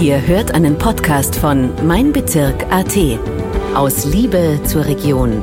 [0.00, 2.96] Ihr hört einen Podcast von Mein Bezirk AT.
[3.74, 5.42] Aus Liebe zur Region.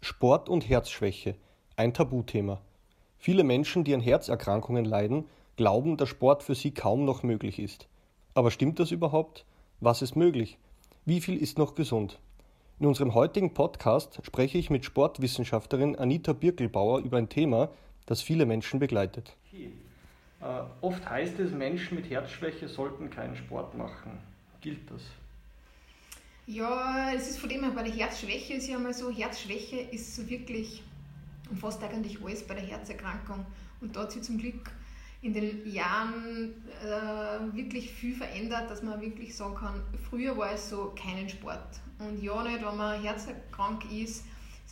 [0.00, 1.34] Sport und Herzschwäche.
[1.76, 2.62] Ein Tabuthema.
[3.18, 5.26] Viele Menschen, die an Herzerkrankungen leiden,
[5.56, 7.88] glauben, dass Sport für sie kaum noch möglich ist.
[8.32, 9.44] Aber stimmt das überhaupt?
[9.80, 10.56] Was ist möglich?
[11.04, 12.18] Wie viel ist noch gesund?
[12.80, 17.68] In unserem heutigen Podcast spreche ich mit Sportwissenschaftlerin Anita Birkelbauer über ein Thema,
[18.12, 19.34] das viele Menschen begleitet.
[19.48, 19.72] Okay.
[20.42, 20.44] Äh,
[20.82, 24.18] oft heißt es, Menschen mit Herzschwäche sollten keinen Sport machen.
[24.60, 25.02] Gilt das?
[26.46, 30.14] Ja, es ist von dem her, bei der Herzschwäche ist ja mal so, Herzschwäche ist
[30.14, 30.82] so wirklich,
[31.50, 33.46] umfasst eigentlich alles bei der Herzerkrankung.
[33.80, 34.70] Und da hat sich zum Glück
[35.22, 36.52] in den Jahren
[36.84, 41.80] äh, wirklich viel verändert, dass man wirklich sagen kann, früher war es so keinen Sport.
[41.98, 44.24] Und ja nicht, wenn man herzkrank ist,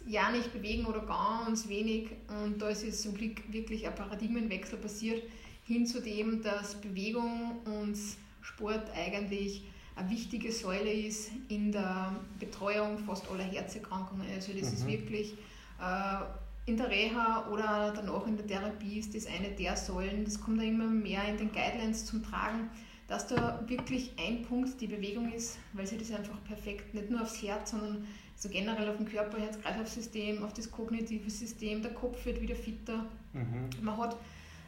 [0.07, 2.11] ja nicht bewegen oder ganz wenig.
[2.45, 5.23] Und da ist jetzt zum Glück wirklich ein Paradigmenwechsel passiert,
[5.65, 7.97] hin zu dem, dass Bewegung und
[8.43, 9.63] Sport eigentlich
[9.97, 14.27] eine wichtige Säule ist in der Betreuung fast aller Herzerkrankungen.
[14.35, 14.77] Also das mhm.
[14.77, 15.35] ist wirklich
[15.81, 16.25] äh,
[16.67, 20.25] in der Reha oder danach in der Therapie ist das eine der Säulen.
[20.25, 22.71] Das kommt da immer mehr in den Guidelines zum Tragen,
[23.09, 27.23] dass da wirklich ein Punkt die Bewegung ist, weil sie das einfach perfekt nicht nur
[27.23, 28.07] aufs Herz, sondern
[28.41, 33.05] so generell auf den Körper, Herz-Kreislauf-System, auf das kognitive System, der Kopf wird wieder fitter.
[33.35, 33.69] Mhm.
[33.83, 34.17] Man hat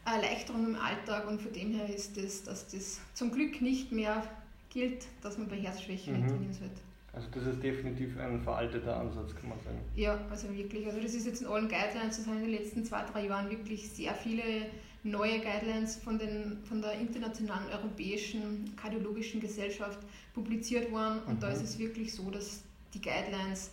[0.05, 3.91] eine Erleichterung im Alltag und von dem her ist das, dass das zum Glück nicht
[3.91, 4.23] mehr
[4.69, 6.29] gilt, dass man bei Herzschwäche mhm.
[6.29, 6.81] trainieren sollte.
[7.15, 9.79] Also das ist definitiv ein veralteter Ansatz, kann man sagen.
[9.97, 10.87] Ja, also wirklich.
[10.87, 13.49] Also das ist jetzt in allen Guidelines, das sind in den letzten zwei, drei Jahren
[13.51, 14.43] wirklich sehr viele
[15.03, 19.99] neue Guidelines von, den, von der internationalen europäischen kardiologischen Gesellschaft
[20.35, 21.21] publiziert worden.
[21.27, 21.41] Und mhm.
[21.41, 22.63] da ist es wirklich so, dass
[22.95, 23.71] die Guidelines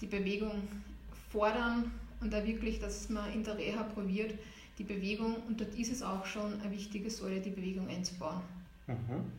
[0.00, 0.68] die Bewegung
[1.30, 4.34] fordern und da wirklich, dass man in der Reha probiert,
[4.78, 8.40] die Bewegung, und dort ist es auch schon eine wichtige Säule, die Bewegung einzubauen.
[8.86, 9.32] Mhm.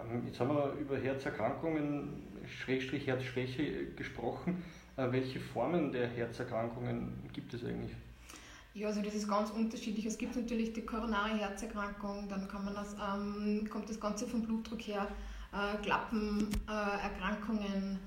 [0.00, 4.62] Ähm, jetzt haben wir über Herzerkrankungen, Schrägstrich Herzschwäche gesprochen.
[4.96, 7.94] Äh, welche Formen der Herzerkrankungen gibt es eigentlich?
[8.74, 10.06] Ja, also das ist ganz unterschiedlich.
[10.06, 14.42] Es gibt natürlich die koronare Herzerkrankung, dann kann man das, ähm, kommt das Ganze vom
[14.42, 15.06] Blutdruck her,
[15.52, 17.98] äh, Klappenerkrankungen, äh,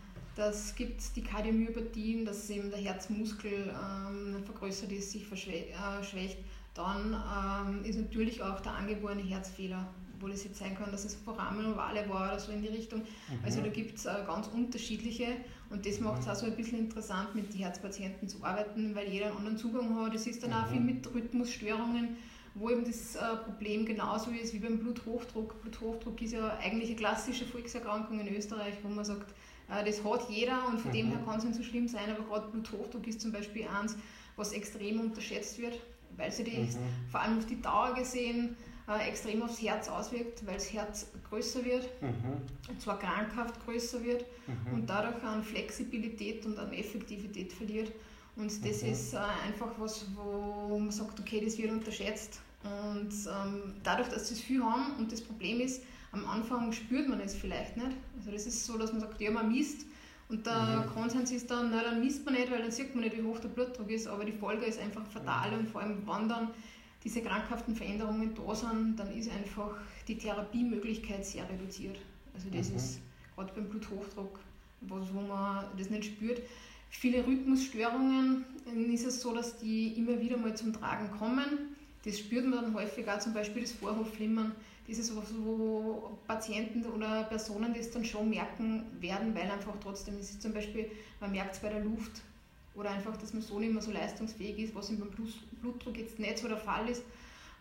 [0.42, 5.70] das gibt die Kardiomyopathien, dass eben der Herzmuskel ähm, vergrößert ist, sich verschwächt.
[5.70, 6.44] Äh,
[6.74, 9.88] dann ähm, ist natürlich auch der angeborene Herzfehler
[10.22, 13.00] obwohl es jetzt sein kann, dass es Foramen ovale war oder so in die Richtung.
[13.00, 13.40] Mhm.
[13.44, 15.26] Also da gibt es äh, ganz unterschiedliche
[15.72, 19.10] und das macht es auch so ein bisschen interessant, mit den Herzpatienten zu arbeiten, weil
[19.10, 20.14] jeder einen anderen Zugang hat.
[20.14, 20.58] Es ist dann mhm.
[20.58, 22.18] auch viel mit Rhythmusstörungen,
[22.54, 25.60] wo eben das äh, Problem genauso ist wie beim Bluthochdruck.
[25.64, 29.34] Bluthochdruck ist ja eigentlich eine klassische Volkserkrankung in Österreich, wo man sagt,
[29.86, 30.96] das hat jeder und von mhm.
[30.96, 33.96] dem her kann es nicht so schlimm sein, aber gerade Bluthochdruck ist zum Beispiel eins,
[34.36, 35.80] was extrem unterschätzt wird,
[36.18, 36.80] weil sie das mhm.
[37.10, 38.56] vor allem auf die Dauer gesehen
[38.88, 42.42] äh, extrem aufs Herz auswirkt, weil das Herz größer wird, mhm.
[42.70, 44.74] und zwar krankhaft größer wird mhm.
[44.74, 47.92] und dadurch an Flexibilität und an Effektivität verliert.
[48.36, 48.92] Und das mhm.
[48.92, 49.18] ist äh,
[49.48, 52.42] einfach was, wo man sagt, okay, das wird unterschätzt.
[52.64, 57.08] Und ähm, dadurch, dass sie es viel haben und das Problem ist, am Anfang spürt
[57.08, 57.92] man es vielleicht nicht.
[58.18, 59.86] Also das ist so, dass man sagt, ja, man misst.
[60.30, 60.94] Und der mhm.
[60.94, 63.40] Konsens ist dann, na, dann misst man nicht, weil dann sieht man nicht, wie hoch
[63.40, 64.08] der Blutdruck ist.
[64.08, 66.50] Aber die Folge ist einfach fatal und vor allem, wann dann
[67.04, 69.78] diese krankhaften Veränderungen da sind, dann ist einfach
[70.08, 71.98] die Therapiemöglichkeit sehr reduziert.
[72.34, 72.76] Also das mhm.
[72.76, 73.00] ist
[73.36, 74.40] gerade beim Bluthochdruck,
[74.82, 76.42] was, wo man das nicht spürt.
[76.90, 78.46] Viele Rhythmusstörungen
[78.92, 81.76] ist es so, dass die immer wieder mal zum Tragen kommen.
[82.04, 84.52] Das spürt man dann häufig auch, zum Beispiel das Vorhofflimmern.
[84.92, 90.32] Ist was, wo Patienten oder Personen das dann schon merken werden, weil einfach trotzdem, es
[90.32, 92.22] ist zum Beispiel, man merkt es bei der Luft,
[92.76, 95.12] oder einfach, dass man so nicht mehr so leistungsfähig ist, was beim
[95.62, 97.04] Blutdruck jetzt nicht so der Fall ist.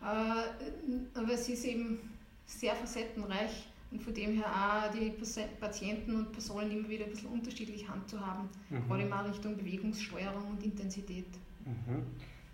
[0.01, 1.99] Äh, aber es ist eben
[2.45, 5.13] sehr facettenreich und von dem her auch die
[5.59, 8.87] Patienten und Personen immer wieder ein bisschen unterschiedlich handzuhaben, mhm.
[8.87, 11.27] gerade in Richtung Bewegungssteuerung und Intensität.
[11.65, 12.03] Mhm.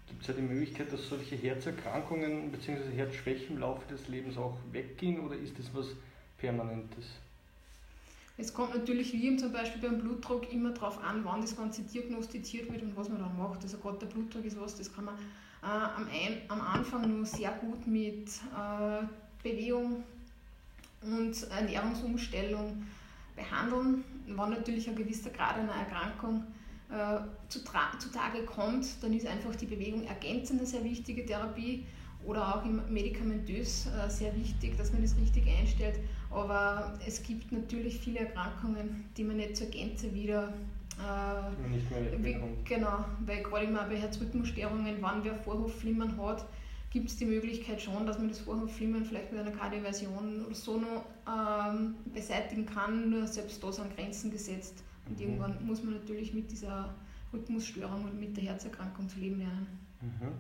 [0.07, 2.95] Gibt es ja die Möglichkeit, dass solche Herzerkrankungen bzw.
[2.95, 5.88] Herzschwächen im Laufe des Lebens auch weggehen oder ist das was
[6.38, 7.06] Permanentes?
[8.39, 12.71] Es kommt natürlich wie zum Beispiel beim Blutdruck immer darauf an, wann das Ganze diagnostiziert
[12.71, 13.63] wird und was man dann macht.
[13.63, 17.25] Also gerade der Blutdruck ist was, das kann man äh, am, ein, am Anfang nur
[17.25, 19.04] sehr gut mit äh,
[19.42, 20.04] Bewegung
[21.01, 22.86] und Ernährungsumstellung
[23.36, 24.04] behandeln.
[24.27, 26.44] Wenn natürlich ein gewisser Grad einer Erkrankung
[26.89, 27.19] äh,
[27.50, 31.86] zutage kommt, dann ist einfach die Bewegung ergänzend eine sehr wichtige Therapie
[32.25, 36.00] oder auch im medikamentös äh, sehr wichtig, dass man das richtig einstellt.
[36.30, 40.54] Aber es gibt natürlich viele Erkrankungen, die man nicht zur Gänze wieder
[40.98, 46.45] äh, nicht mehr wie, Genau, weil gerade immer bei Herzrhythmusstörungen, wann wer Vorhofflimmern hat,
[46.90, 50.78] gibt es die Möglichkeit schon, dass man das Vorhofflimmern vielleicht mit einer Kardioversion oder so
[50.78, 54.83] noch ähm, beseitigen kann, nur selbst da sind Grenzen gesetzt.
[55.07, 55.24] Und mhm.
[55.24, 56.94] irgendwann muss man natürlich mit dieser
[57.33, 59.68] Rhythmusstörung und mit der Herzerkrankung zu leben lernen.
[60.01, 60.31] Mhm.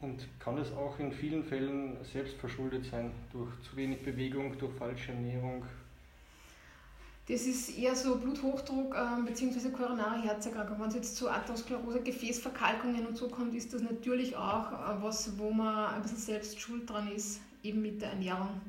[0.00, 4.72] Und kann es auch in vielen Fällen selbst verschuldet sein, durch zu wenig Bewegung, durch
[4.74, 5.64] falsche Ernährung?
[7.28, 9.70] Das ist eher so Bluthochdruck äh, bzw.
[9.70, 10.80] koronare Herzerkrankung.
[10.80, 15.38] Wenn es jetzt zu Atherosklerose, Gefäßverkalkungen und so kommt, ist das natürlich auch äh, was,
[15.38, 18.60] wo man ein bisschen selbst schuld dran ist, eben mit der Ernährung.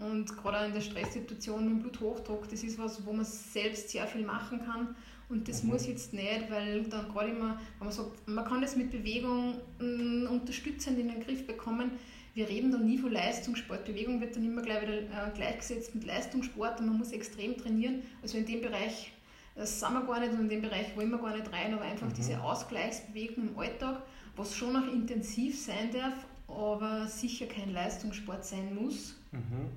[0.00, 4.06] Und gerade in der Stresssituation mit dem Bluthochdruck, das ist was, wo man selbst sehr
[4.06, 4.96] viel machen kann.
[5.28, 5.70] Und das mhm.
[5.70, 9.54] muss jetzt nicht, weil dann gerade immer, wenn man sagt, man kann das mit Bewegung
[9.78, 11.92] mm, unterstützend in den Griff bekommen.
[12.34, 13.84] Wir reden da nie von Leistungssport.
[13.84, 18.02] Bewegung wird dann immer gleich wieder äh, gleichgesetzt mit Leistungssport und man muss extrem trainieren.
[18.22, 19.12] Also in dem Bereich
[19.60, 21.82] das sind wir gar nicht und in dem Bereich wollen wir gar nicht rein, aber
[21.82, 22.14] einfach mhm.
[22.14, 24.02] diese Ausgleichsbewegung im Alltag,
[24.36, 26.14] was schon auch intensiv sein darf,
[26.48, 29.16] aber sicher kein Leistungssport sein muss.
[29.32, 29.68] Mhm.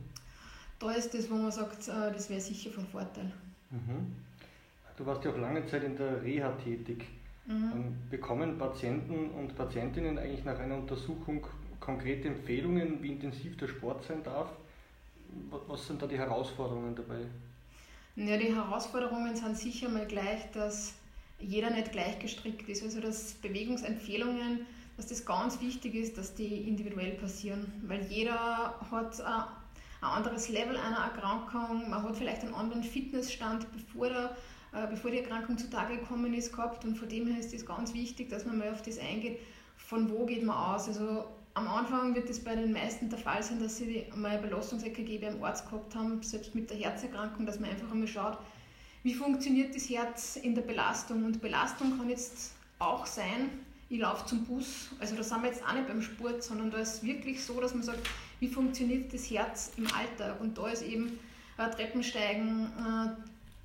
[0.83, 3.31] Da ist das, wo man sagt, äh, das wäre sicher von Vorteil.
[3.69, 4.15] Mhm.
[4.97, 7.05] Du warst ja auch lange Zeit in der Reha tätig.
[7.45, 7.71] Mhm.
[7.73, 11.45] Ähm, bekommen Patienten und Patientinnen eigentlich nach einer Untersuchung
[11.79, 14.49] konkrete Empfehlungen, wie intensiv der Sport sein darf?
[15.67, 17.21] Was sind da die Herausforderungen dabei?
[18.15, 20.95] Ja, die Herausforderungen sind sicher mal gleich, dass
[21.39, 22.83] jeder nicht gleich gestrickt ist.
[22.83, 24.65] Also dass Bewegungsempfehlungen,
[24.97, 27.71] dass das ganz wichtig ist, dass die individuell passieren.
[27.87, 29.19] Weil jeder hat
[30.03, 34.35] ein anderes Level einer Erkrankung, man hat vielleicht einen anderen Fitnessstand, bevor der
[34.73, 36.83] äh, bevor die Erkrankung zutage gekommen ist, gehabt.
[36.83, 39.39] Und von dem her ist es ganz wichtig, dass man mal auf das eingeht,
[39.77, 40.87] von wo geht man aus.
[40.87, 45.19] Also am Anfang wird es bei den meisten der Fall sein, dass sie mal Belastungs-EKG
[45.19, 48.39] beim Arzt gehabt haben, selbst mit der Herzerkrankung, dass man einfach einmal schaut,
[49.03, 51.23] wie funktioniert das Herz in der Belastung.
[51.23, 53.51] Und Belastung kann jetzt auch sein,
[53.89, 54.89] ich laufe zum Bus.
[54.99, 57.75] Also da sind wir jetzt auch nicht beim Sport, sondern da ist wirklich so, dass
[57.75, 58.09] man sagt,
[58.43, 60.41] wie funktioniert das Herz im Alltag.
[60.41, 61.17] Und da ist eben
[61.57, 63.09] äh, Treppensteigen, äh,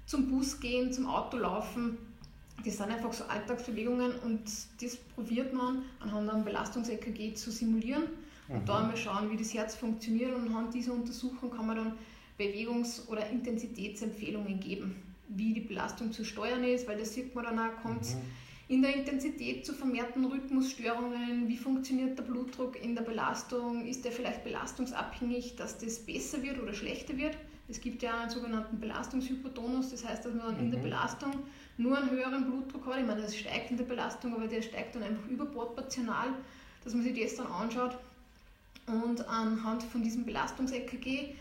[0.07, 1.99] zum Bus gehen, zum Auto laufen.
[2.65, 4.41] Das sind einfach so Alltagsbewegungen und
[4.81, 8.05] das probiert man anhand einem Belastungs-EKG zu simulieren
[8.49, 8.67] und mhm.
[8.67, 11.93] da einmal schauen, wie das Herz funktioniert und anhand dieser Untersuchung kann man dann
[12.39, 14.95] Bewegungs- oder Intensitätsempfehlungen geben,
[15.29, 18.21] wie die Belastung zu steuern ist, weil das sieht man dann auch, kommt mhm.
[18.69, 24.13] In der Intensität zu vermehrten Rhythmusstörungen, wie funktioniert der Blutdruck in der Belastung, ist der
[24.13, 27.37] vielleicht belastungsabhängig, dass das besser wird oder schlechter wird.
[27.67, 30.85] Es gibt ja einen sogenannten Belastungshypotonus, das heißt, dass man dann in der mhm.
[30.85, 31.33] Belastung
[31.79, 33.01] nur einen höheren Blutdruck hat.
[33.01, 36.29] Ich meine, das steigt in der Belastung, aber der steigt dann einfach überproportional,
[36.85, 37.99] dass man sich das dann anschaut.
[38.87, 41.35] Und anhand von diesem Belastungs-EKG,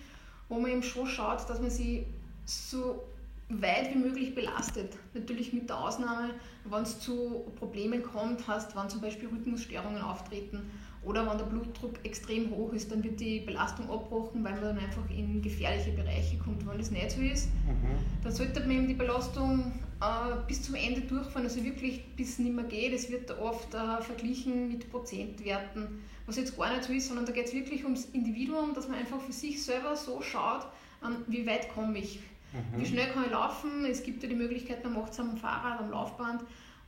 [0.50, 2.06] wo man eben schon schaut, dass man sich
[2.46, 3.04] so
[3.50, 4.98] weit wie möglich belastet.
[5.14, 6.32] Natürlich mit der Ausnahme,
[6.66, 10.70] wenn es zu Problemen kommt, hast, wenn zum Beispiel Rhythmusstörungen auftreten
[11.04, 14.80] oder wenn der Blutdruck extrem hoch ist, dann wird die Belastung abbrochen, weil man dann
[14.80, 16.68] einfach in gefährliche Bereiche kommt.
[16.68, 17.96] Wenn das nicht so ist, mhm.
[18.22, 19.72] dann sollte man eben die Belastung
[20.02, 22.94] äh, bis zum Ende durchfahren, also wirklich bis es nicht mehr geht.
[22.94, 27.32] Es wird oft äh, verglichen mit Prozentwerten, was jetzt gar nicht so ist, sondern da
[27.32, 30.68] geht es wirklich ums Individuum, dass man einfach für sich selber so schaut,
[31.06, 32.20] ähm, wie weit komme ich,
[32.58, 32.82] mhm.
[32.82, 33.86] wie schnell kann ich laufen.
[33.86, 36.44] Es gibt ja die Möglichkeit, man macht es am Fahrrad, am Laufband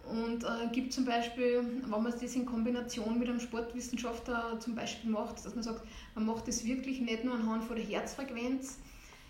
[0.05, 5.11] und äh, gibt zum Beispiel, wenn man das in Kombination mit einem Sportwissenschaftler zum Beispiel
[5.11, 5.83] macht, dass man sagt,
[6.15, 8.79] man macht das wirklich nicht nur anhand von der Herzfrequenz,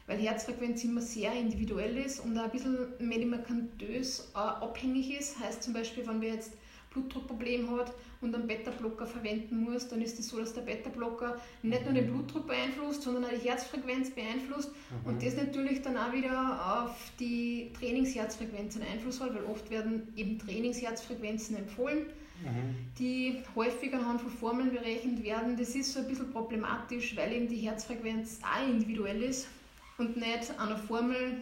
[0.08, 5.40] weil Herzfrequenz immer sehr individuell ist und auch ein bisschen medikamentös äh, abhängig ist.
[5.40, 6.54] Heißt zum Beispiel, wenn wir jetzt
[6.92, 11.40] Blutdruckproblem hat und einen Beta-Blocker verwenden muss, dann ist es das so, dass der Beta-Blocker
[11.64, 12.14] nicht nur den mhm.
[12.16, 15.10] Blutdruck beeinflusst, sondern auch die Herzfrequenz beeinflusst mhm.
[15.10, 20.38] und das natürlich dann auch wieder auf die Trainingsherzfrequenzen Einfluss hat, weil oft werden eben
[20.38, 22.08] Trainingsherzfrequenzen empfohlen,
[22.44, 22.76] mhm.
[22.98, 25.56] die häufig anhand von Formeln berechnet werden.
[25.56, 29.48] Das ist so ein bisschen problematisch, weil eben die Herzfrequenz auch individuell ist
[29.98, 31.38] und nicht an einer Formel.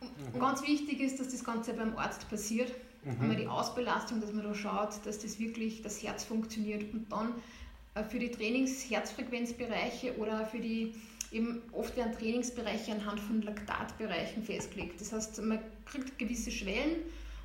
[0.00, 0.38] Mhm.
[0.38, 2.72] Ganz wichtig ist, dass das Ganze beim Arzt passiert
[3.04, 3.20] Mhm.
[3.20, 7.34] Einmal die Ausbelastung, dass man da schaut, dass das wirklich das Herz funktioniert und dann
[7.94, 10.94] äh, für die Trainings-Herzfrequenzbereiche oder für die
[11.32, 15.00] eben oft werden Trainingsbereiche anhand von Laktatbereichen festgelegt.
[15.00, 16.96] Das heißt, man kriegt gewisse Schwellen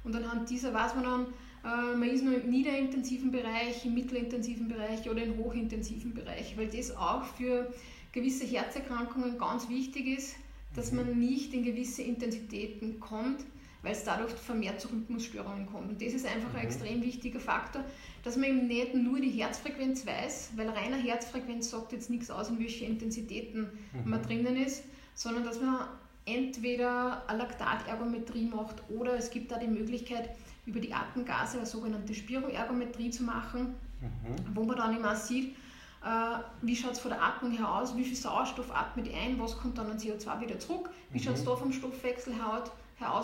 [0.04, 1.26] und anhand dieser weiß man dann,
[1.64, 6.68] äh, man ist nur im niederintensiven Bereich, im mittelintensiven Bereich oder im hochintensiven Bereich, weil
[6.68, 7.72] das auch für
[8.12, 10.36] gewisse Herzerkrankungen ganz wichtig ist,
[10.76, 10.98] dass mhm.
[10.98, 13.42] man nicht in gewisse Intensitäten kommt,
[13.86, 15.90] weil es dadurch vermehrt zu Rhythmusstörungen kommt.
[15.90, 16.58] Und das ist einfach mhm.
[16.58, 17.84] ein extrem wichtiger Faktor,
[18.24, 22.50] dass man eben nicht nur die Herzfrequenz weiß, weil reiner Herzfrequenz sagt jetzt nichts aus,
[22.50, 24.10] in welche Intensitäten mhm.
[24.10, 25.88] man drinnen ist, sondern dass man
[26.26, 30.32] entweder eine Laktatergometrie macht oder es gibt da die Möglichkeit,
[30.66, 34.56] über die Atemgase eine sogenannte Spiroergometrie zu machen, mhm.
[34.56, 35.56] wo man dann immer sieht,
[36.04, 39.40] äh, wie schaut es von der Atmung her aus, wie viel Sauerstoff atmet ich ein,
[39.40, 41.24] was kommt dann an CO2 wieder zurück, wie mhm.
[41.24, 42.72] schaut es da vom Stoffwechsel her aus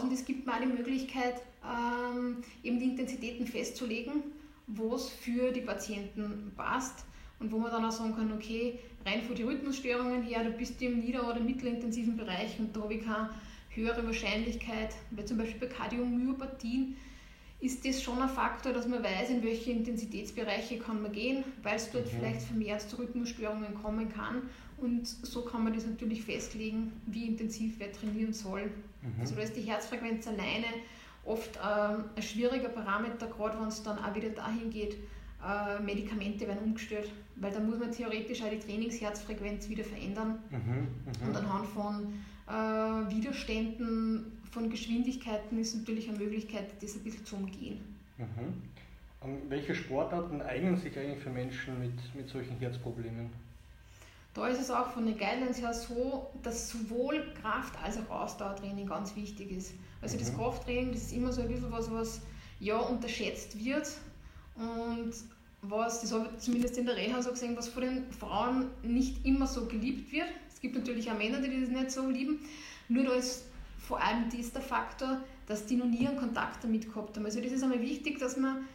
[0.02, 4.24] und es gibt auch die Möglichkeit, ähm, eben die Intensitäten festzulegen,
[4.68, 7.06] wo es für die Patienten passt
[7.40, 10.82] und wo man dann auch sagen kann, okay, rein von den Rhythmusstörungen her, du bist
[10.82, 13.30] im nieder- oder mittelintensiven Bereich und da habe ich keine
[13.70, 16.98] höhere Wahrscheinlichkeit, weil zum Beispiel bei Kardiomyopathien
[17.62, 21.76] ist das schon ein Faktor, dass man weiß, in welche Intensitätsbereiche kann man gehen, weil
[21.76, 22.18] es dort mhm.
[22.18, 24.50] vielleicht vermehrt zu Rhythmusstörungen kommen kann.
[24.82, 28.64] Und so kann man das natürlich festlegen, wie intensiv wer trainieren soll.
[29.02, 29.22] Mhm.
[29.22, 30.66] Also da ist die Herzfrequenz alleine
[31.24, 34.98] oft ähm, ein schwieriger Parameter, gerade wenn es dann auch wieder dahin geht,
[35.46, 40.40] äh, Medikamente werden umgestellt, weil da muss man theoretisch auch die Trainingsherzfrequenz wieder verändern.
[40.50, 40.88] Mhm.
[41.22, 41.28] Mhm.
[41.28, 42.14] Und anhand von
[42.48, 47.80] äh, Widerständen von Geschwindigkeiten ist natürlich eine Möglichkeit, das ein bisschen zu umgehen.
[48.18, 49.50] Mhm.
[49.50, 53.30] Welche Sportarten eignen sich eigentlich für Menschen mit, mit solchen Herzproblemen?
[54.34, 58.88] Da ist es auch von den Guidelines her so, dass sowohl Kraft- als auch Ausdauertraining
[58.88, 59.74] ganz wichtig ist.
[60.02, 60.20] Also mhm.
[60.22, 62.22] das Krafttraining, das ist immer so ein bisschen was, was
[62.60, 63.88] ja unterschätzt wird
[64.56, 65.14] und
[65.62, 69.26] was, das habe ich zumindest in der Reha so gesehen, was von den Frauen nicht
[69.26, 70.28] immer so geliebt wird.
[70.52, 72.40] Es gibt natürlich auch Männer, die das nicht so lieben.
[72.88, 73.46] Nur da ist
[73.80, 77.26] vor allem das der Faktor, dass die noch nie einen Kontakt damit gehabt haben.
[77.26, 78.68] Also das ist einmal wichtig, dass man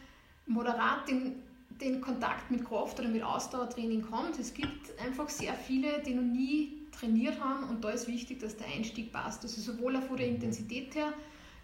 [0.45, 1.43] moderat den,
[1.81, 4.39] den Kontakt mit Kraft oder mit Ausdauertraining kommt.
[4.39, 8.57] Es gibt einfach sehr viele, die noch nie trainiert haben und da ist wichtig, dass
[8.57, 9.43] der Einstieg passt.
[9.43, 11.13] Also sowohl auch von der Intensität her,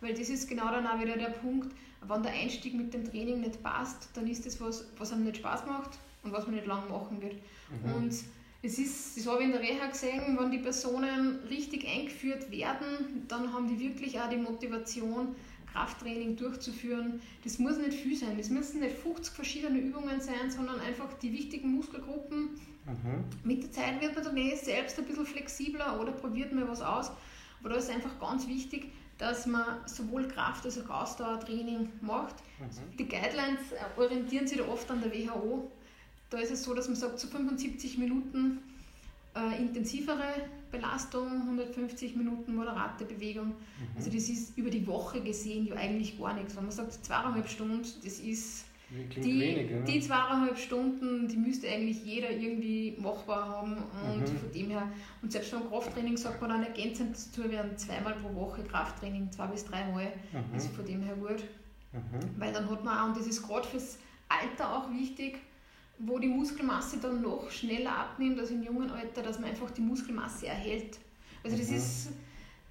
[0.01, 1.75] weil das ist genau dann auch wieder der Punkt,
[2.07, 5.37] wenn der Einstieg mit dem Training nicht passt, dann ist das was, was einem nicht
[5.37, 7.35] Spaß macht und was man nicht lang machen wird.
[7.83, 7.93] Mhm.
[7.95, 8.13] Und
[8.65, 13.25] es ist, das habe ich in der Reha gesehen, wenn die Personen richtig eingeführt werden,
[13.27, 15.35] dann haben die wirklich auch die Motivation,
[15.73, 17.21] Krafttraining durchzuführen.
[17.43, 21.33] Das muss nicht viel sein, das müssen nicht 50 verschiedene Übungen sein, sondern einfach die
[21.33, 22.51] wichtigen Muskelgruppen.
[22.85, 23.23] Mhm.
[23.43, 26.81] Mit der Zeit wird man dann eh selbst ein bisschen flexibler oder probiert mal was
[26.81, 27.11] aus.
[27.59, 32.35] Aber da ist einfach ganz wichtig, dass man sowohl Kraft- als auch Ausdauertraining macht.
[32.59, 32.97] Mhm.
[32.97, 33.61] Die Guidelines
[33.97, 35.71] orientieren sich da oft an der WHO
[36.33, 38.57] da ist es so, dass man sagt, zu 75 Minuten
[39.35, 43.47] äh, intensivere Belastung, 150 Minuten moderate Bewegung.
[43.47, 43.53] Mhm.
[43.95, 46.55] Also das ist über die Woche gesehen ja eigentlich gar nichts.
[46.55, 48.65] Wenn man sagt, zweieinhalb Stunden, das ist
[49.15, 49.79] die, wenig, ja.
[49.81, 53.77] die zweieinhalb Stunden, die müsste eigentlich jeder irgendwie machbar haben.
[54.05, 54.37] Und mhm.
[54.37, 58.33] von dem her, und selbst beim Krafttraining sagt man dann ergänzend dazu, werden zweimal pro
[58.35, 60.11] Woche Krafttraining, zwei bis dreimal.
[60.31, 60.53] Mhm.
[60.53, 61.43] Also von dem her gut.
[61.91, 62.39] Mhm.
[62.39, 63.97] Weil dann hat man auch, und das ist gerade fürs
[64.29, 65.39] Alter auch wichtig,
[65.99, 69.81] wo die Muskelmasse dann noch schneller abnimmt als im jungen Alter, dass man einfach die
[69.81, 70.97] Muskelmasse erhält.
[71.43, 71.77] Also das mhm.
[71.77, 72.09] ist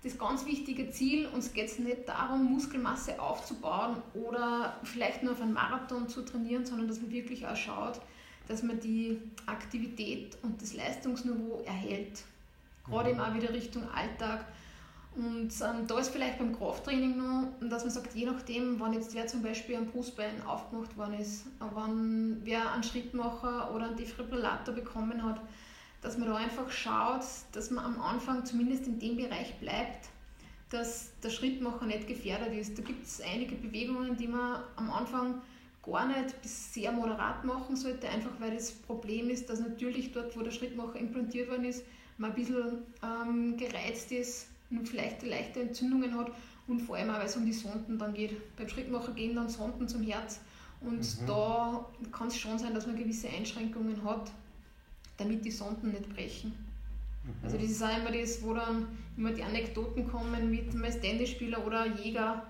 [0.02, 1.26] das ganz wichtige Ziel.
[1.29, 6.67] Uns geht es nicht darum, Muskelmasse aufzubauen oder vielleicht nur auf einen Marathon zu trainieren,
[6.67, 8.00] sondern dass man wirklich auch schaut,
[8.49, 12.25] dass man die Aktivität und das Leistungsniveau erhält.
[12.85, 13.21] Gerade mhm.
[13.21, 14.45] auch wieder Richtung Alltag
[15.14, 19.14] und ähm, da ist vielleicht beim Krafttraining noch, dass man sagt, je nachdem, wann jetzt
[19.14, 24.75] wer zum Beispiel am Brustbein aufgemacht worden ist, wann wer einen Schrittmacher oder einen Defibrillator
[24.75, 25.40] bekommen hat,
[26.00, 30.09] dass man da einfach schaut, dass man am Anfang zumindest in dem Bereich bleibt,
[30.71, 32.78] dass der Schrittmacher nicht gefährdet ist.
[32.78, 35.42] Da gibt es einige Bewegungen, die man am Anfang
[35.83, 40.35] gar nicht bis sehr moderat machen sollte, einfach weil das Problem ist, dass natürlich dort,
[40.38, 41.85] wo der Schrittmacher implantiert worden ist,
[42.16, 46.31] man ein bisschen ähm, gereizt ist und vielleicht leichte Entzündungen hat
[46.67, 48.57] und vor allem auch, weil es um die Sonden dann geht.
[48.57, 50.41] Beim Schrittmacher gehen dann Sonden zum Herz
[50.81, 51.26] und mhm.
[51.26, 54.31] da kann es schon sein, dass man gewisse Einschränkungen hat,
[55.17, 56.50] damit die Sonden nicht brechen.
[57.25, 57.45] Mhm.
[57.45, 61.64] Also das ist auch immer das, wo dann immer die Anekdoten kommen mit einem Tennisspieler
[61.67, 62.47] oder Jäger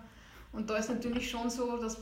[0.53, 1.99] und da ist natürlich schon so, dass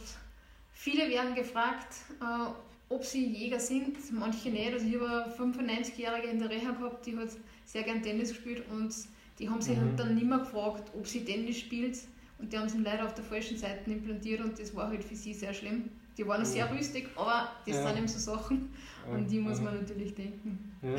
[0.73, 2.51] viele werden gefragt, äh,
[2.89, 4.73] ob sie Jäger sind, manche nicht.
[4.73, 7.29] Also ich habe eine 95-Jährige in der Reha gehabt, die hat
[7.65, 8.93] sehr gern Tennis gespielt und
[9.41, 9.97] die haben sich halt mhm.
[9.97, 11.99] dann nicht mehr gefragt, ob sie Tennis spielt
[12.39, 15.17] und die haben sie leider auf der falschen Seite implantiert und das war halt für
[15.17, 15.91] sie sehr schlimm.
[16.19, 17.87] Die waren sehr rüstig, aber das ja.
[17.87, 18.75] sind eben so Sachen,
[19.11, 20.77] an die muss man natürlich denken.
[20.83, 20.97] Ja.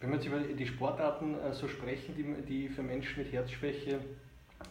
[0.00, 3.98] Wenn wir jetzt über die Sportarten äh, so sprechen, die, die für Menschen mit Herzschwäche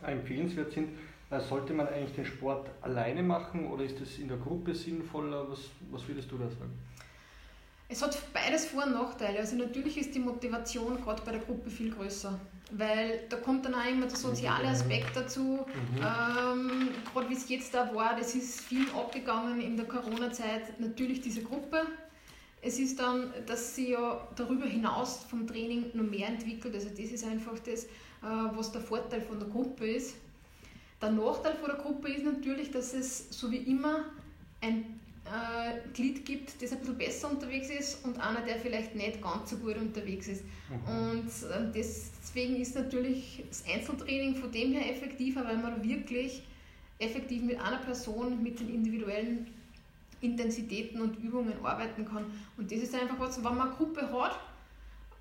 [0.05, 0.89] empfehlenswert sind,
[1.29, 5.49] äh, sollte man eigentlich den Sport alleine machen oder ist das in der Gruppe sinnvoller?
[5.49, 6.71] Was, was würdest du da sagen?
[7.89, 9.39] Es hat beides Vor- und Nachteile.
[9.39, 12.37] Also natürlich ist die Motivation gerade bei der Gruppe viel größer,
[12.71, 14.71] weil da kommt dann auch immer der soziale mhm.
[14.71, 15.65] Aspekt dazu.
[15.65, 15.97] Mhm.
[15.97, 21.21] Ähm, gerade wie es jetzt da war, das ist viel abgegangen in der Corona-Zeit, natürlich
[21.21, 21.83] diese Gruppe.
[22.61, 26.75] Es ist dann, dass sie ja darüber hinaus vom Training noch mehr entwickelt.
[26.75, 27.87] Also das ist einfach das, äh,
[28.21, 30.15] was der Vorteil von der Gruppe ist.
[31.01, 34.05] Der Nachteil von der Gruppe ist natürlich, dass es so wie immer
[34.59, 39.21] ein äh, Glied gibt, das ein bisschen besser unterwegs ist und einer, der vielleicht nicht
[39.21, 40.43] ganz so gut unterwegs ist.
[40.69, 41.09] Mhm.
[41.09, 46.43] Und äh, deswegen ist natürlich das Einzeltraining von dem her effektiver, weil man wirklich
[46.99, 49.47] effektiv mit einer Person mit den individuellen
[50.21, 52.25] Intensitäten und Übungen arbeiten kann.
[52.57, 54.39] Und das ist einfach was, wenn man eine Gruppe hat,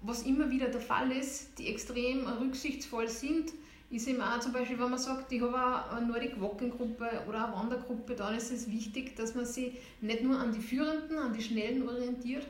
[0.01, 3.53] was immer wieder der Fall ist, die extrem rücksichtsvoll sind,
[3.91, 7.47] ist eben auch zum Beispiel, wenn man sagt, ich habe eine Nordic Walking Gruppe oder
[7.47, 11.33] eine Wandergruppe, dann ist es wichtig, dass man sich nicht nur an die Führenden, an
[11.33, 12.47] die Schnellen orientiert,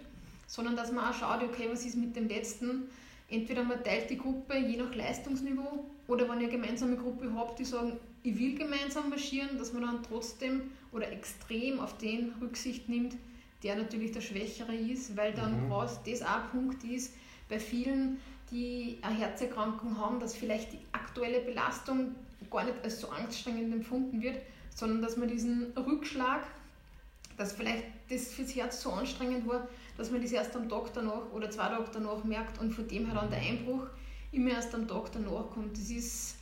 [0.47, 2.85] sondern dass man auch schaut, okay, was ist mit dem Letzten.
[3.29, 7.59] Entweder man teilt die Gruppe je nach Leistungsniveau oder wenn ihr eine gemeinsame Gruppe habt,
[7.59, 10.63] die sagen, ich will gemeinsam marschieren, dass man dann trotzdem
[10.93, 13.17] oder extrem auf den Rücksicht nimmt,
[13.63, 15.71] der natürlich der Schwächere ist, weil dann mhm.
[16.07, 17.15] das auch ein Punkt ist
[17.49, 18.19] bei vielen,
[18.51, 22.15] die eine Herzerkrankung haben, dass vielleicht die aktuelle Belastung
[22.51, 24.39] gar nicht als so anstrengend empfunden wird,
[24.75, 26.47] sondern dass man diesen Rückschlag,
[27.37, 31.33] dass vielleicht das fürs Herz so anstrengend war, dass man das erst am Tag danach
[31.33, 33.87] oder zwei Tage danach merkt und von dem her dann der Einbruch
[34.33, 35.73] immer erst am Tag danach kommt.
[35.73, 36.37] Das ist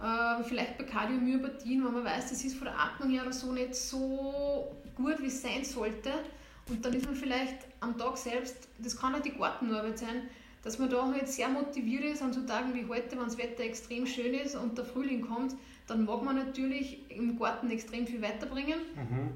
[0.00, 3.52] äh, vielleicht bei Kardiomyopathien, wenn man weiß, das ist von der Atmung her oder so
[3.52, 6.12] nicht so gut, wie es sein sollte.
[6.68, 10.28] Und dann ist man vielleicht am Tag selbst, das kann auch die Gartenarbeit sein,
[10.62, 13.64] dass man da halt sehr motiviert ist an so Tagen wie heute, wenn das Wetter
[13.64, 15.54] extrem schön ist und der Frühling kommt,
[15.86, 18.78] dann mag man natürlich im Garten extrem viel weiterbringen.
[18.94, 19.30] Mhm.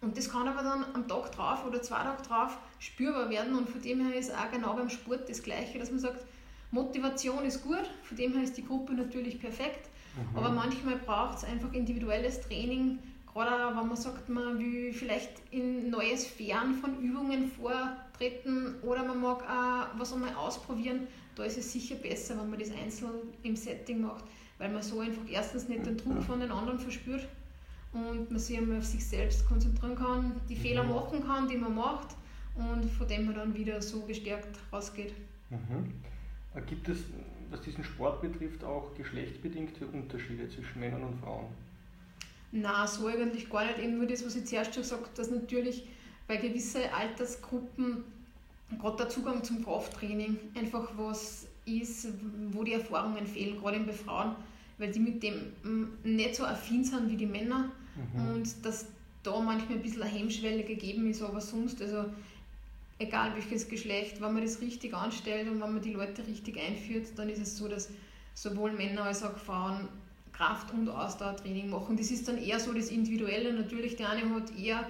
[0.00, 3.68] Und das kann aber dann am Tag drauf oder zwei Tage drauf spürbar werden und
[3.68, 6.24] von dem her ist auch genau beim Sport das Gleiche, dass man sagt,
[6.70, 10.38] Motivation ist gut, von dem her ist die Gruppe natürlich perfekt, mhm.
[10.38, 12.98] aber manchmal braucht es einfach individuelles Training,
[13.36, 19.20] gerade wenn man sagt, man will vielleicht in neue Sphären von Übungen vortreten oder man
[19.20, 23.10] mag auch was einmal ausprobieren, da ist es sicher besser, wenn man das einzeln
[23.42, 24.24] im Setting macht,
[24.58, 27.28] weil man so einfach erstens nicht den Druck von den anderen verspürt
[27.92, 30.90] und man sich einmal auf sich selbst konzentrieren kann, die Fehler mhm.
[30.90, 32.16] machen kann, die man macht
[32.54, 35.12] und von dem man dann wieder so gestärkt rausgeht.
[35.50, 35.92] Mhm.
[36.54, 37.00] Äh, gibt es,
[37.50, 41.65] was diesen Sport betrifft, auch geschlechtsbedingte Unterschiede zwischen Männern und Frauen?
[42.52, 43.78] Na, so eigentlich gar nicht.
[43.78, 45.86] Eben nur das, was ich zuerst schon gesagt habe, dass natürlich
[46.26, 48.04] bei gewissen Altersgruppen
[48.80, 52.08] gerade der Zugang zum Krafttraining einfach was ist,
[52.52, 54.36] wo die Erfahrungen fehlen, gerade bei Frauen,
[54.78, 57.70] weil die mit dem mm, nicht so affin sind wie die Männer
[58.14, 58.34] mhm.
[58.34, 58.86] und dass
[59.22, 62.06] da manchmal ein bisschen eine Hemmschwelle gegeben ist, aber sonst, also
[62.98, 67.06] egal welches Geschlecht, wenn man das richtig anstellt und wenn man die Leute richtig einführt,
[67.16, 67.90] dann ist es so, dass
[68.34, 69.88] sowohl Männer als auch Frauen
[70.36, 71.96] Kraft- und Ausdauertraining machen.
[71.96, 73.52] Das ist dann eher so das Individuelle.
[73.52, 74.80] Natürlich, der eine hat eher,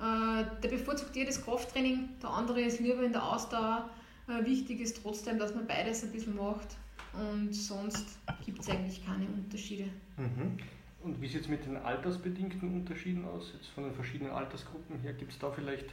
[0.00, 3.88] äh, der bevorzugt eher das Krafttraining, der andere ist lieber in der Ausdauer.
[4.28, 6.76] Äh, wichtig ist trotzdem, dass man beides ein bisschen macht
[7.12, 9.84] und sonst gibt es eigentlich keine Unterschiede.
[10.16, 10.58] Mhm.
[11.02, 15.12] Und wie sieht es mit den altersbedingten Unterschieden aus, jetzt von den verschiedenen Altersgruppen her?
[15.12, 15.86] Gibt es da vielleicht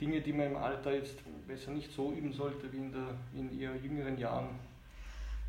[0.00, 3.60] Dinge, die man im Alter jetzt besser nicht so üben sollte wie in, der, in
[3.60, 4.48] eher jüngeren Jahren?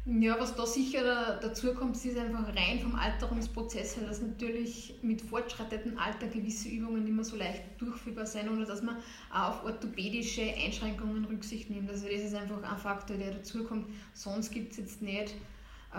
[0.08, 5.20] Ja, was da sicher dazu kommt, ist einfach rein vom Alterungsprozess her, dass natürlich mit
[5.20, 8.98] fortschreitendem Alter gewisse Übungen nicht mehr so leicht durchführbar sind oder dass man
[9.34, 11.89] auch auf orthopädische Einschränkungen Rücksicht nimmt.
[11.89, 13.88] Also das ist einfach ein Faktor, der dazukommt.
[14.13, 15.34] Sonst gibt es jetzt nicht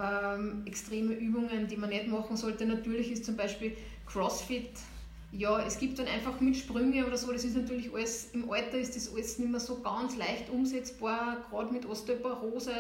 [0.01, 2.65] ähm, extreme Übungen, die man nicht machen sollte.
[2.65, 4.71] Natürlich ist zum Beispiel CrossFit
[5.33, 8.79] ja, es gibt dann einfach mit Sprünge oder so, das ist natürlich alles, im Alter
[8.79, 12.73] ist das alles nicht mehr so ganz leicht umsetzbar, gerade mit Osteoporose,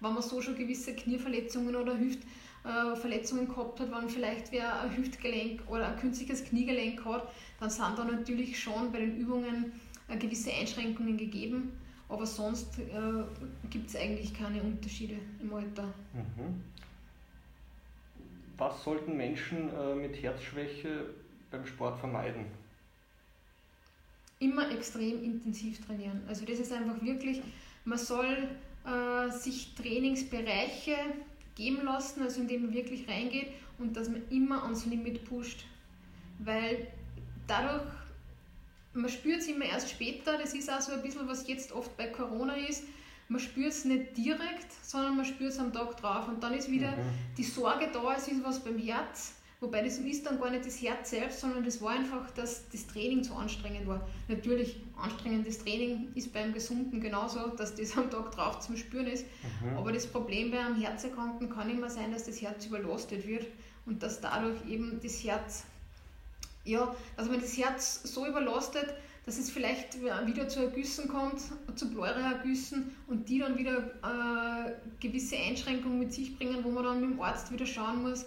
[0.00, 5.62] wenn man so schon gewisse Knieverletzungen oder Hüftverletzungen gehabt hat, wenn vielleicht wer ein Hüftgelenk
[5.68, 7.28] oder ein künstliches Kniegelenk hat,
[7.60, 9.72] dann sind da natürlich schon bei den Übungen
[10.08, 11.72] äh, gewisse Einschränkungen gegeben,
[12.08, 12.82] aber sonst äh,
[13.70, 15.84] gibt es eigentlich keine Unterschiede im Alter.
[16.12, 16.62] Mhm.
[18.58, 21.10] Was sollten Menschen äh, mit Herzschwäche
[21.50, 22.46] beim Sport vermeiden?
[24.38, 26.22] Immer extrem intensiv trainieren.
[26.28, 27.42] Also das ist einfach wirklich,
[27.84, 28.48] man soll
[28.86, 30.96] äh, sich Trainingsbereiche
[31.54, 35.64] geben lassen, also indem man wirklich reingeht und dass man immer ans Limit pusht.
[36.38, 36.86] Weil
[37.46, 37.86] dadurch,
[38.92, 41.96] man spürt es immer erst später, das ist auch so ein bisschen, was jetzt oft
[41.96, 42.84] bei Corona ist,
[43.28, 46.28] man spürt es nicht direkt, sondern man spürt es am Tag drauf.
[46.28, 47.10] Und dann ist wieder mhm.
[47.36, 50.82] die Sorge da, es ist was beim Herz Wobei das ist dann gar nicht das
[50.82, 54.06] Herz selbst, sondern das war einfach, dass das Training zu anstrengend war.
[54.28, 59.24] Natürlich, anstrengendes Training ist beim Gesunden genauso, dass das am Tag drauf zum Spüren ist.
[59.62, 59.78] Mhm.
[59.78, 63.46] Aber das Problem bei einem Herzerkrankten kann immer sein, dass das Herz überlastet wird
[63.86, 65.64] und dass dadurch eben das Herz,
[66.64, 71.40] ja, dass man das Herz so überlastet, dass es vielleicht wieder zu Ergüssen kommt,
[71.74, 77.00] zu Pleuraergüssen und die dann wieder äh, gewisse Einschränkungen mit sich bringen, wo man dann
[77.00, 78.22] mit dem Arzt wieder schauen muss,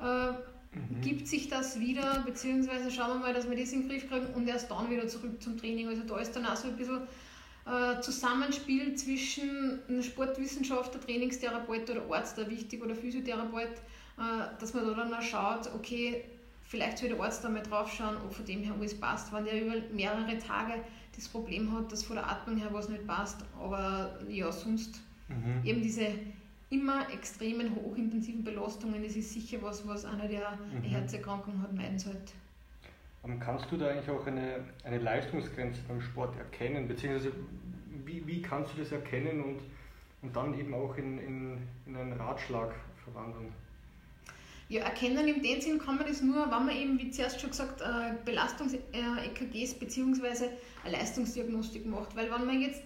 [0.00, 0.32] äh,
[0.74, 1.00] mhm.
[1.00, 4.26] gibt sich das wieder, beziehungsweise schauen wir mal, dass wir das in den Griff kriegen
[4.34, 5.88] und erst dann wieder zurück zum Training.
[5.88, 7.02] Also da ist dann auch so ein bisschen
[7.66, 13.68] äh, Zusammenspiel zwischen einem Sportwissenschaftler, Trainingstherapeut oder Arzt da wichtig oder Physiotherapeut,
[14.18, 16.24] äh, dass man da dann auch schaut, okay,
[16.62, 19.32] vielleicht soll der Arzt da mal drauf schauen, ob von dem her alles passt.
[19.32, 20.74] Wenn der über mehrere Tage
[21.14, 25.64] das Problem hat, dass von der Atmung her was nicht passt, aber ja, sonst mhm.
[25.64, 26.06] eben diese
[26.74, 30.76] immer extremen hochintensiven Belastungen, das ist sicher was, was einer, der mhm.
[30.76, 32.32] eine Herzerkrankung hat, meiden sollte.
[33.40, 37.32] Kannst du da eigentlich auch eine, eine Leistungsgrenze beim Sport erkennen, beziehungsweise
[38.04, 39.60] wie, wie kannst du das erkennen und,
[40.20, 43.50] und dann eben auch in, in, in einen Ratschlag verwandeln?
[44.68, 47.50] Ja, erkennen im dem Sinn kann man das nur, wenn man eben, wie zuerst schon
[47.50, 50.48] gesagt, äh, Belastungs-EKGs äh, bzw.
[50.84, 52.16] eine Leistungsdiagnostik macht.
[52.16, 52.82] Weil wenn man jetzt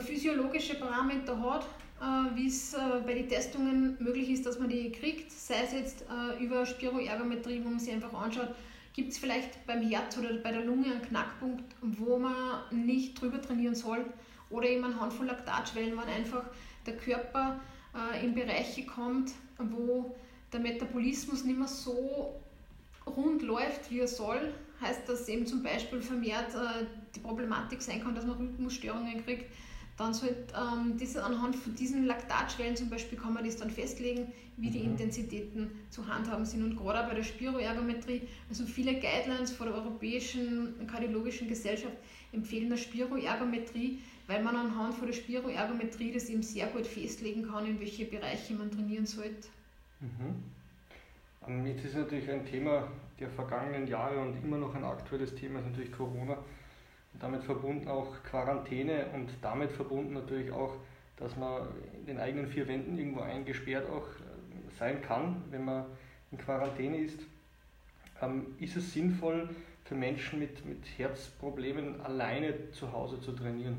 [0.00, 1.93] physiologische Parameter hat, äh,
[2.34, 6.04] wie es bei den Testungen möglich ist, dass man die kriegt, sei es jetzt
[6.40, 8.48] über Spiroergometrie, wo man sich einfach anschaut,
[8.92, 13.40] gibt es vielleicht beim Herz oder bei der Lunge einen Knackpunkt, wo man nicht drüber
[13.40, 14.04] trainieren soll
[14.50, 16.44] oder eben anhand von Laktatschwellen, wenn einfach
[16.86, 17.60] der Körper
[18.22, 20.14] in Bereiche kommt, wo
[20.52, 22.40] der Metabolismus nicht mehr so
[23.06, 28.02] rund läuft, wie er soll, heißt das eben zum Beispiel vermehrt äh, die Problematik sein
[28.02, 29.50] kann, dass man Rhythmusstörungen kriegt,
[29.96, 34.32] dann sollte ähm, diese, anhand von diesen Laktatschwellen zum Beispiel kann man das dann festlegen,
[34.56, 34.92] wie die mhm.
[34.92, 36.64] Intensitäten zu handhaben sind.
[36.64, 41.96] Und gerade auch bei der Spiroergometrie, also viele Guidelines von der Europäischen Kardiologischen Gesellschaft
[42.32, 47.66] empfehlen eine Spiroergometrie, weil man anhand von der Spiroergometrie das eben sehr gut festlegen kann,
[47.66, 49.48] in welche Bereiche man trainieren sollte.
[50.00, 51.66] Mhm.
[51.66, 52.88] Jetzt ist natürlich ein Thema
[53.20, 56.38] der vergangenen Jahre und immer noch ein aktuelles Thema ist natürlich Corona.
[57.20, 60.74] Damit verbunden auch Quarantäne und damit verbunden natürlich auch,
[61.16, 61.68] dass man
[62.00, 65.84] in den eigenen vier Wänden irgendwo eingesperrt auch äh, sein kann, wenn man
[66.32, 67.20] in Quarantäne ist.
[68.20, 69.48] Ähm, ist es sinnvoll
[69.84, 73.76] für Menschen mit, mit Herzproblemen alleine zu Hause zu trainieren?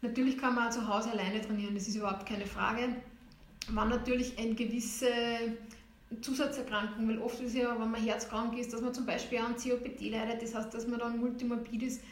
[0.00, 2.88] Natürlich kann man auch zu Hause alleine trainieren, das ist überhaupt keine Frage
[3.68, 5.08] wenn natürlich eine gewisse
[6.20, 10.10] Zusatzerkrankung, weil oft ist ja, wenn man herzkrank ist, dass man zum Beispiel an COPD
[10.10, 12.02] leidet, das heißt, dass man dann multimorbid ist,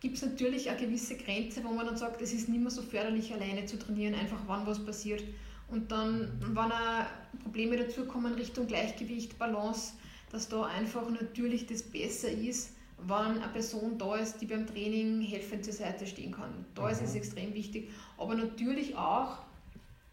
[0.00, 2.82] gibt es natürlich eine gewisse Grenze, wo man dann sagt, es ist nicht mehr so
[2.82, 5.24] förderlich, alleine zu trainieren, einfach wann was passiert.
[5.70, 7.06] Und dann, wenn auch
[7.42, 9.94] Probleme dazukommen Richtung Gleichgewicht, Balance,
[10.30, 12.74] dass da einfach natürlich das besser ist,
[13.06, 16.64] wenn eine Person da ist, die beim Training helfend zur Seite stehen kann.
[16.74, 16.90] Da mhm.
[16.90, 17.16] ist es mhm.
[17.16, 17.90] extrem wichtig.
[18.16, 19.38] Aber natürlich auch,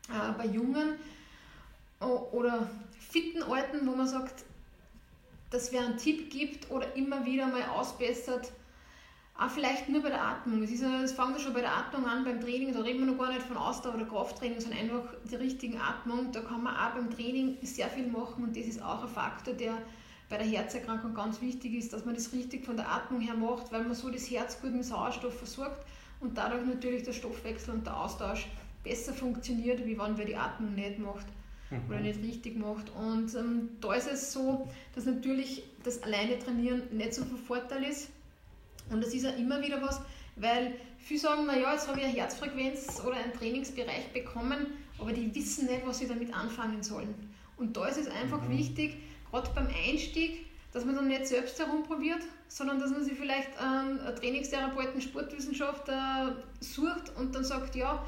[0.09, 0.95] äh, bei Jungen
[1.99, 4.43] oder fitten Alten, wo man sagt,
[5.51, 8.51] dass wer einen Tipp gibt oder immer wieder mal ausbessert,
[9.37, 10.63] auch vielleicht nur bei der Atmung.
[10.63, 13.13] Es, ist, es fängt ja schon bei der Atmung an, beim Training, da reden wir
[13.13, 16.31] noch gar nicht von Ausdauer oder Krafttraining, sondern einfach die richtigen Atmung.
[16.31, 19.53] Da kann man auch beim Training sehr viel machen und das ist auch ein Faktor,
[19.53, 19.77] der
[20.29, 23.71] bei der Herzerkrankung ganz wichtig ist, dass man das richtig von der Atmung her macht,
[23.71, 25.85] weil man so das Herz gut mit Sauerstoff versorgt
[26.21, 28.47] und dadurch natürlich der Stoffwechsel und der Austausch
[28.83, 31.25] besser funktioniert, wie wenn wer die Atmung nicht macht
[31.69, 31.89] mhm.
[31.89, 32.91] oder nicht richtig macht.
[32.95, 37.83] Und ähm, da ist es so, dass natürlich das alleine trainieren nicht so viel Vorteil
[37.83, 38.09] ist.
[38.89, 40.01] Und das ist ja immer wieder was,
[40.35, 44.67] weil viele sagen, naja, jetzt habe ich eine Herzfrequenz oder einen Trainingsbereich bekommen,
[44.99, 47.13] aber die wissen nicht, was sie damit anfangen sollen.
[47.57, 48.57] Und da ist es einfach mhm.
[48.57, 48.97] wichtig,
[49.31, 53.99] gerade beim Einstieg, dass man dann nicht selbst herumprobiert, sondern dass man sich vielleicht ähm,
[54.05, 58.05] einen Trainingstherapeuten, Sportwissenschaftler sucht und dann sagt, ja,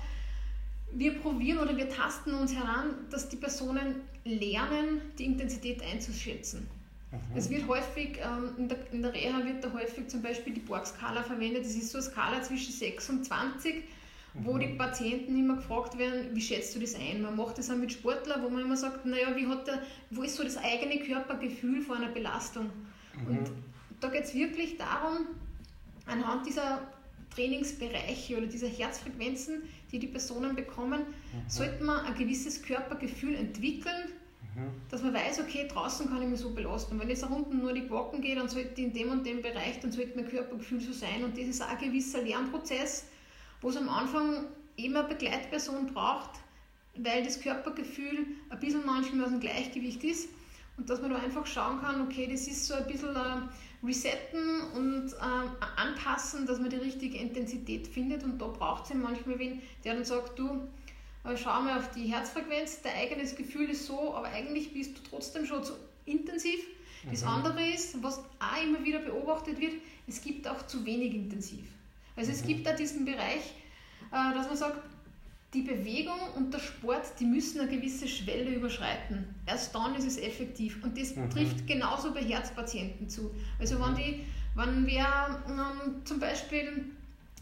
[0.93, 6.67] wir probieren oder wir tasten uns heran, dass die Personen lernen, die Intensität einzuschätzen.
[7.11, 7.17] Mhm.
[7.37, 10.59] Es wird häufig, ähm, in, der, in der Reha wird da häufig zum Beispiel die
[10.59, 11.65] Borg-Skala verwendet.
[11.65, 14.45] Das ist so eine Skala zwischen 6 und 20, mhm.
[14.45, 17.21] wo die Patienten immer gefragt werden, wie schätzt du das ein?
[17.21, 20.23] Man macht das auch mit Sportlern, wo man immer sagt, naja, wie hat der, wo
[20.23, 22.69] ist so das eigene Körpergefühl vor einer Belastung?
[23.13, 23.37] Mhm.
[23.37, 23.51] Und
[23.99, 25.27] da geht es wirklich darum,
[26.05, 26.81] anhand dieser
[27.33, 31.49] Trainingsbereiche oder dieser Herzfrequenzen, die die Personen bekommen, mhm.
[31.49, 34.09] sollte man ein gewisses Körpergefühl entwickeln,
[34.55, 34.71] mhm.
[34.89, 36.99] dass man weiß, okay, draußen kann ich mich so belasten.
[36.99, 39.79] Wenn jetzt da unten nur die Walken geht, dann sollte in dem und dem Bereich,
[39.81, 41.23] dann sollte mein Körpergefühl so sein.
[41.23, 43.05] Und das ist auch ein gewisser Lernprozess,
[43.61, 44.45] wo es am Anfang
[44.75, 46.31] immer eine Begleitperson braucht,
[46.97, 50.29] weil das Körpergefühl ein bisschen manchmal aus dem Gleichgewicht ist.
[50.77, 53.49] Und dass man da einfach schauen kann, okay, das ist so ein bisschen ein
[53.83, 58.23] resetten und ähm, anpassen, dass man die richtige Intensität findet.
[58.23, 60.67] Und da braucht es manchmal wen, der dann sagt, du,
[61.23, 65.01] äh, schau mal auf die Herzfrequenz, dein eigenes Gefühl ist so, aber eigentlich bist du
[65.09, 65.73] trotzdem schon zu
[66.05, 66.59] intensiv.
[67.09, 67.27] Das mhm.
[67.27, 69.73] andere ist, was auch immer wieder beobachtet wird,
[70.07, 71.65] es gibt auch zu wenig intensiv.
[72.15, 72.37] Also mhm.
[72.37, 73.53] es gibt da diesen Bereich,
[74.11, 74.77] äh, dass man sagt,
[75.53, 79.33] die Bewegung und der Sport, die müssen eine gewisse Schwelle überschreiten.
[79.45, 80.83] Erst dann ist es effektiv.
[80.83, 81.29] Und das mhm.
[81.29, 83.31] trifft genauso bei Herzpatienten zu.
[83.59, 86.85] Also wenn, die, wenn wer ähm, zum Beispiel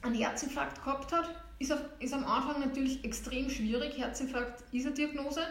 [0.03, 3.97] einen Herzinfarkt gehabt hat, ist, auf, ist am Anfang natürlich extrem schwierig.
[3.97, 5.41] Herzinfarkt ist eine Diagnose.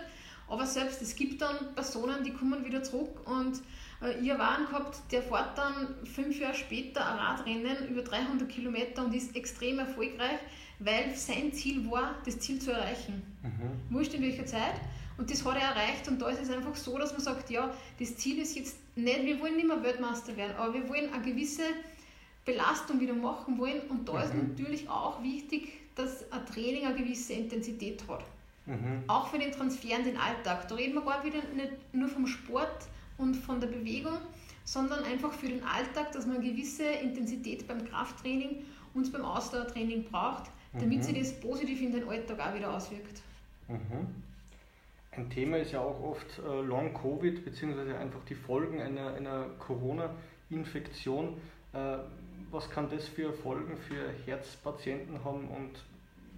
[0.46, 3.62] Aber selbst es gibt dann Personen, die kommen wieder zurück und
[4.02, 9.04] äh, habe einen gehabt, der fährt dann fünf Jahre später ein Radrennen über 300 Kilometer
[9.04, 10.38] und ist extrem erfolgreich,
[10.84, 13.22] weil sein Ziel war, das Ziel zu erreichen.
[13.42, 13.94] Mhm.
[13.94, 14.74] Wurscht in welcher Zeit.
[15.16, 17.72] Und das hat er erreicht und da ist es einfach so, dass man sagt, ja,
[17.98, 21.22] das Ziel ist jetzt nicht, wir wollen nicht mehr Weltmeister werden, aber wir wollen eine
[21.24, 21.62] gewisse
[22.44, 24.20] Belastung wieder machen wollen und da mhm.
[24.20, 28.24] ist natürlich auch wichtig, dass ein Training eine gewisse Intensität hat.
[28.66, 29.04] Mhm.
[29.06, 30.66] Auch für den Transfer in den Alltag.
[30.68, 34.18] Da reden wir gar wieder nicht nur vom Sport und von der Bewegung,
[34.64, 40.04] sondern einfach für den Alltag, dass man eine gewisse Intensität beim Krafttraining und beim Ausdauertraining
[40.04, 41.02] braucht, damit mhm.
[41.02, 43.22] sich das positiv in den Alltag auch wieder auswirkt.
[43.68, 44.22] Mhm.
[45.12, 51.36] Ein Thema ist ja auch oft äh, Long-Covid, beziehungsweise einfach die Folgen einer, einer Corona-Infektion.
[51.72, 51.98] Äh,
[52.50, 55.70] was kann das für Folgen für Herzpatienten haben und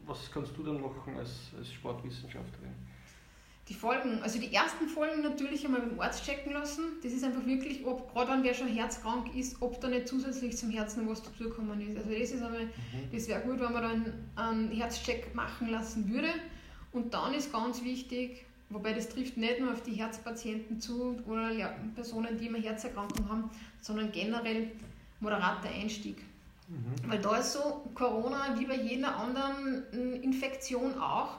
[0.06, 2.74] was kannst du dann machen als, als Sportwissenschaftlerin?
[3.68, 6.84] Die Folgen, also die ersten Folgen natürlich einmal beim Arzt checken lassen.
[7.02, 10.56] Das ist einfach wirklich, ob gerade wenn wer schon herzkrank ist, ob da nicht zusätzlich
[10.56, 11.96] zum Herzen noch was dazugekommen ist.
[11.96, 12.70] Also das ist einmal, mhm.
[13.12, 16.28] das wäre gut, wenn man dann einen Herzcheck machen lassen würde.
[16.92, 21.50] Und dann ist ganz wichtig, wobei das trifft nicht nur auf die Herzpatienten zu oder
[21.96, 23.50] Personen, die immer Herzerkrankungen haben,
[23.80, 24.70] sondern generell
[25.18, 26.18] moderater Einstieg.
[26.68, 27.10] Mhm.
[27.10, 29.84] Weil da ist so Corona wie bei jeder anderen
[30.22, 31.38] Infektion auch.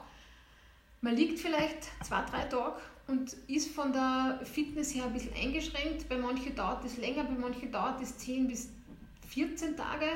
[1.01, 2.75] Man liegt vielleicht zwei, drei Tage
[3.07, 6.09] und ist von der Fitness her ein bisschen eingeschränkt.
[6.09, 8.69] Bei manchen dauert es länger, bei manchen dauert es 10 bis
[9.29, 10.07] 14 Tage.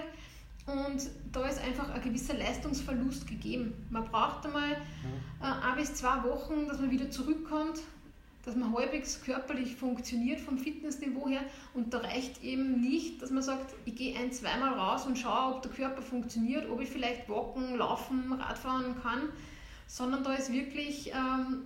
[0.66, 3.74] Und da ist einfach ein gewisser Leistungsverlust gegeben.
[3.90, 5.42] Man braucht einmal mhm.
[5.42, 7.80] äh, ein bis zwei Wochen, dass man wieder zurückkommt
[8.44, 11.42] dass man halbwegs körperlich funktioniert vom Fitnessniveau her
[11.74, 15.56] und da reicht eben nicht, dass man sagt, ich gehe ein, zweimal raus und schaue,
[15.56, 19.30] ob der Körper funktioniert, ob ich vielleicht walken, laufen, Radfahren kann,
[19.92, 21.64] sondern da ist wirklich ähm,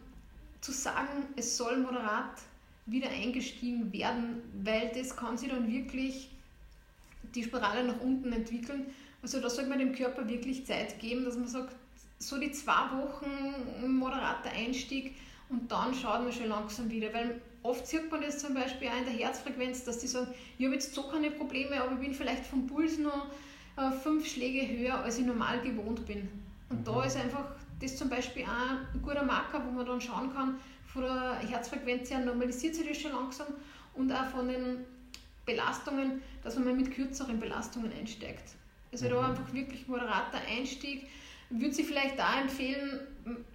[0.60, 2.42] zu sagen, es soll moderat
[2.88, 6.32] wieder eingestiegen werden, weil das kann sich dann wirklich
[7.36, 8.88] die Spirale nach unten entwickeln.
[9.22, 11.76] Also da sollte man dem Körper wirklich Zeit geben, dass man sagt,
[12.18, 15.16] so die zwei Wochen moderater Einstieg,
[15.50, 18.98] und dann schaut man schon langsam wieder, weil oft sieht man das zum Beispiel auch
[18.98, 22.16] in der Herzfrequenz, dass die sagen, ich habe jetzt so keine Probleme, aber ich bin
[22.16, 23.28] vielleicht vom Puls noch
[23.78, 26.28] äh, fünf Schläge höher, als ich normal gewohnt bin.
[26.72, 26.84] Und mhm.
[26.84, 27.46] da ist einfach
[27.80, 32.10] das zum Beispiel auch ein guter Marker, wo man dann schauen kann, von der Herzfrequenz
[32.10, 33.48] her normalisiert sich das schon langsam
[33.96, 34.86] und auch von den
[35.46, 38.56] Belastungen, dass man mal mit kürzeren Belastungen einsteigt.
[38.92, 39.10] Also mhm.
[39.10, 41.08] da einfach wirklich moderater Einstieg
[41.50, 43.02] würde sie vielleicht da empfehlen,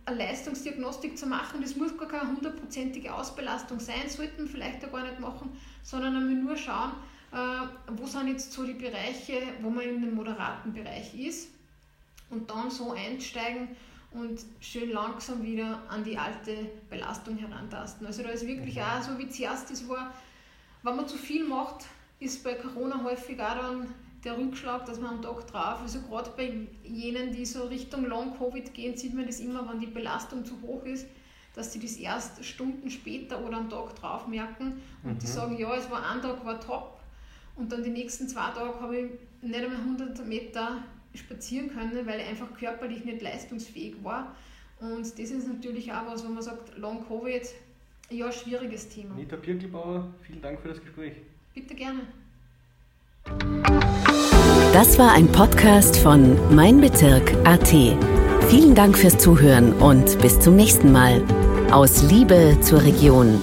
[0.04, 1.60] eine Leistungsdiagnostik zu machen.
[1.60, 5.50] Das muss gar keine hundertprozentige Ausbelastung sein, sollten vielleicht auch gar nicht machen,
[5.82, 6.92] sondern einmal nur schauen,
[7.32, 11.50] äh, wo sind jetzt so die Bereiche, wo man in dem moderaten Bereich ist
[12.30, 13.68] und dann so einsteigen
[14.12, 18.06] und schön langsam wieder an die alte Belastung herantasten.
[18.06, 18.82] Also da ist wirklich mhm.
[18.82, 20.12] auch so, wie zuerst das war,
[20.82, 21.86] wenn man zu viel macht,
[22.18, 23.94] ist bei Corona häufig auch dann
[24.24, 28.74] der Rückschlag, dass man am Tag drauf, also gerade bei jenen, die so Richtung Long-Covid
[28.74, 31.06] gehen, sieht man das immer, wenn die Belastung zu hoch ist,
[31.54, 35.18] dass sie das erst Stunden später oder am Tag drauf merken und mhm.
[35.18, 37.00] die sagen, ja, es war ein Tag war top
[37.56, 39.10] und dann die nächsten zwei Tage habe ich
[39.42, 40.82] nicht einmal 100 Meter
[41.14, 44.34] spazieren können, weil ich einfach körperlich nicht leistungsfähig war.
[44.80, 47.42] Und das ist natürlich auch was, wo man sagt, Long-Covid,
[48.10, 49.14] ja, schwieriges Thema.
[49.14, 51.14] Nita Birkelbauer, vielen Dank für das Gespräch.
[51.54, 52.00] Bitte gerne.
[54.72, 57.68] Das war ein Podcast von Mein Bezirk AT.
[58.48, 61.22] Vielen Dank fürs Zuhören und bis zum nächsten Mal.
[61.70, 63.40] Aus Liebe zur Region.